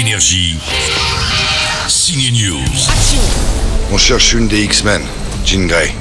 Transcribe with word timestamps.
Énergie. 0.00 0.56
Signe 1.86 2.32
News. 2.32 2.58
On 3.92 3.98
cherche 3.98 4.32
une 4.32 4.48
des 4.48 4.62
X-Men, 4.62 5.02
Jean 5.44 5.66
Grey. 5.66 5.94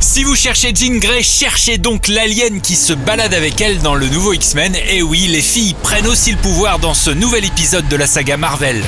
Si 0.00 0.24
vous 0.24 0.34
cherchez 0.34 0.72
Jean 0.74 0.98
Grey, 0.98 1.22
cherchez 1.22 1.78
donc 1.78 2.08
l'alien 2.08 2.60
qui 2.60 2.74
se 2.74 2.92
balade 2.92 3.34
avec 3.34 3.60
elle 3.60 3.78
dans 3.78 3.94
le 3.94 4.08
nouveau 4.08 4.32
X-Men. 4.32 4.74
Et 4.90 5.02
oui, 5.02 5.28
les 5.28 5.40
filles 5.40 5.76
prennent 5.84 6.08
aussi 6.08 6.32
le 6.32 6.38
pouvoir 6.38 6.80
dans 6.80 6.94
ce 6.94 7.10
nouvel 7.10 7.44
épisode 7.44 7.86
de 7.86 7.94
la 7.94 8.08
saga 8.08 8.36
Marvel. 8.36 8.82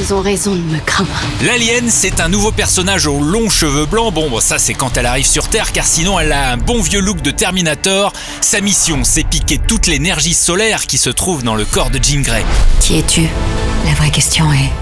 Ils 0.00 0.12
ont 0.12 0.20
raison 0.20 0.56
de 0.56 0.62
me 0.62 0.80
craindre. 0.80 1.08
L'alien, 1.44 1.88
c'est 1.88 2.18
un 2.18 2.28
nouveau 2.28 2.50
personnage 2.50 3.06
aux 3.06 3.20
longs 3.20 3.50
cheveux 3.50 3.86
blancs. 3.86 4.12
Bon, 4.12 4.28
bon, 4.28 4.40
ça 4.40 4.58
c'est 4.58 4.74
quand 4.74 4.96
elle 4.96 5.06
arrive 5.06 5.26
sur 5.26 5.46
Terre, 5.46 5.70
car 5.70 5.86
sinon 5.86 6.18
elle 6.18 6.32
a 6.32 6.50
un 6.50 6.56
bon 6.56 6.82
vieux 6.82 7.00
look 7.00 7.22
de 7.22 7.30
Terminator. 7.30 8.12
Sa 8.40 8.60
mission, 8.60 9.04
c'est 9.04 9.22
piquer 9.22 9.58
toute 9.58 9.86
l'énergie 9.86 10.34
solaire 10.34 10.88
qui 10.88 10.98
se 10.98 11.10
trouve 11.10 11.44
dans 11.44 11.54
le 11.54 11.64
corps 11.64 11.90
de 11.90 12.02
Jean 12.02 12.22
Grey. 12.22 12.44
Qui 12.80 12.98
es-tu? 12.98 13.28
La 13.86 13.94
vraie 13.94 14.10
question 14.10 14.52
est, 14.52 14.72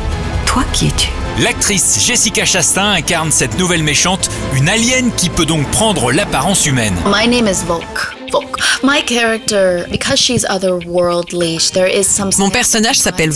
toi 0.47 0.63
qui 0.73 0.87
es-tu? 0.87 1.11
L'actrice 1.39 1.99
Jessica 2.01 2.47
Chastain 2.47 2.93
incarne 2.93 3.31
cette 3.31 3.59
nouvelle 3.59 3.83
méchante, 3.83 4.31
une 4.55 4.67
alien 4.69 5.13
qui 5.13 5.29
peut 5.29 5.45
donc 5.45 5.71
prendre 5.71 6.11
l'apparence 6.11 6.65
humaine. 6.65 6.97
My 7.05 7.29
name 7.29 7.47
is 7.47 7.65
Volk. 7.67 8.14
Volk. 8.35 8.59
My 8.83 9.01
character, 9.01 9.87
because 9.91 10.19
she's 10.19 10.45
otherworldly, 10.45 11.73
there 11.73 11.87
is 11.87 12.09
some. 12.09 12.31
Mon 12.39 12.51
personnage 12.51 12.99
s'appelle 12.99 13.31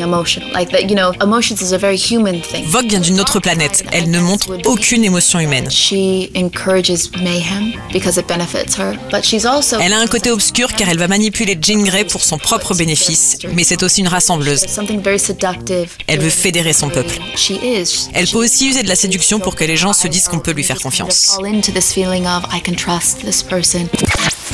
emotional, 0.00 0.52
like 0.52 0.70
that, 0.70 0.88
you 0.88 0.94
know, 0.94 1.12
emotions 1.20 1.60
is 1.60 1.72
a 1.72 1.78
very 1.78 1.96
human 1.96 2.40
thing. 2.40 2.64
Vok 2.66 2.86
vient 2.86 3.00
d'une 3.00 3.20
autre 3.20 3.40
planète. 3.40 3.82
Elle 3.92 4.10
ne 4.10 4.20
montre 4.20 4.56
aucune 4.64 5.04
émotion 5.04 5.40
humaine. 5.40 5.68
She 5.70 6.30
encourages 6.36 7.10
mayhem 7.20 7.72
because 7.92 8.18
it 8.18 8.28
benefits 8.28 8.78
her, 8.78 8.96
but 9.10 9.24
she's 9.24 9.44
also. 9.44 9.78
Elle 9.80 9.92
a 9.92 9.98
un 9.98 10.06
côté 10.06 10.30
obscur 10.30 10.72
car 10.74 10.88
elle 10.88 10.98
va 10.98 11.08
manipuler 11.08 11.58
Jean 11.60 11.82
Grey 11.82 12.04
pour 12.04 12.22
son 12.22 12.38
propre 12.38 12.74
bénéfice, 12.74 13.38
mais 13.52 13.64
c'est 13.64 13.82
aussi 13.82 14.00
une 14.00 14.08
rassembleuse. 14.08 14.64
Something 14.68 15.02
very 15.02 15.18
seductive. 15.18 15.90
Elle 16.06 16.20
veut 16.20 16.30
fédérer 16.30 16.72
son 16.72 16.88
peuple. 16.88 17.18
She 17.34 17.50
is. 17.62 18.08
Elle 18.14 18.28
peut 18.28 18.38
aussi 18.44 18.68
user 18.68 18.84
de 18.84 18.88
la 18.88 18.96
séduction 18.96 19.40
pour 19.40 19.56
que 19.56 19.64
les 19.64 19.76
gens 19.76 19.92
se 19.92 20.06
disent 20.06 20.28
qu'on 20.28 20.38
peut 20.38 20.52
lui 20.52 20.62
faire 20.62 20.78
confiance. 20.80 21.36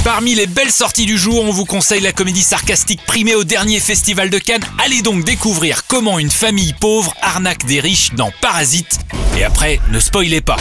Parmi 0.04 0.34
les 0.34 0.48
belles 0.48 0.72
sorties 0.72 1.06
du 1.06 1.16
jour, 1.16 1.44
on 1.44 1.52
vous 1.52 1.64
conseille 1.64 2.00
la 2.00 2.10
comédie 2.10 2.42
sarcastique 2.42 3.04
primée 3.06 3.36
au 3.36 3.44
dernier 3.44 3.78
festival 3.78 4.30
de 4.30 4.38
Cannes. 4.38 4.64
Allez 4.84 5.00
donc 5.00 5.24
découvrir 5.24 5.86
comment 5.86 6.18
une 6.18 6.30
famille 6.30 6.72
pauvre 6.72 7.14
arnaque 7.22 7.64
des 7.66 7.78
riches 7.78 8.12
dans 8.14 8.32
Parasite. 8.40 8.98
Et 9.38 9.44
après, 9.44 9.78
ne 9.92 10.00
spoilez 10.00 10.40
pas. 10.40 10.56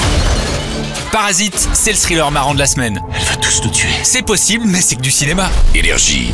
Parasite, 1.12 1.70
c'est 1.74 1.92
le 1.92 1.98
thriller 1.98 2.30
marrant 2.30 2.54
de 2.54 2.60
la 2.60 2.68
semaine. 2.68 3.02
Elle 3.16 3.26
va 3.26 3.36
tous 3.38 3.64
nous 3.64 3.72
tuer. 3.72 3.90
C'est 4.04 4.22
possible, 4.22 4.66
mais 4.68 4.80
c'est 4.80 4.96
que 4.96 5.02
du 5.02 5.12
cinéma. 5.12 5.50
Énergie. 5.74 6.32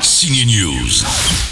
Signe 0.00 0.46
News. 0.46 1.49